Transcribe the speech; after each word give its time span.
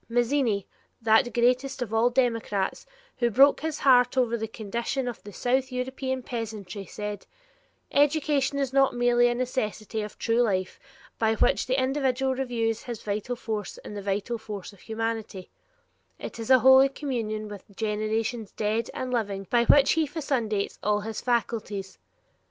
Mazzini, 0.09 0.65
that 0.99 1.31
greatest 1.31 1.79
of 1.83 1.93
all 1.93 2.09
democrats, 2.09 2.87
who 3.17 3.29
broke 3.29 3.59
his 3.59 3.77
heart 3.77 4.17
over 4.17 4.35
the 4.35 4.47
condition 4.47 5.07
of 5.07 5.21
the 5.21 5.31
South 5.31 5.71
European 5.71 6.23
peasantry, 6.23 6.85
said: 6.87 7.27
"Education 7.91 8.57
is 8.57 8.73
not 8.73 8.95
merely 8.95 9.27
a 9.27 9.35
necessity 9.35 10.01
of 10.01 10.17
true 10.17 10.41
life 10.41 10.79
by 11.19 11.35
which 11.35 11.67
the 11.67 11.79
individual 11.79 12.33
renews 12.33 12.81
his 12.81 13.03
vital 13.03 13.35
force 13.35 13.77
in 13.85 13.93
the 13.93 14.01
vital 14.01 14.39
force 14.39 14.73
of 14.73 14.79
humanity; 14.79 15.51
it 16.17 16.39
is 16.39 16.49
a 16.49 16.57
Holy 16.65 16.89
Communion 16.89 17.47
with 17.47 17.63
generations 17.75 18.51
dead 18.53 18.89
and 18.95 19.13
living, 19.13 19.45
by 19.51 19.65
which 19.65 19.91
he 19.91 20.07
fecundates 20.07 20.79
all 20.81 21.01
his 21.01 21.21
faculties. 21.21 21.99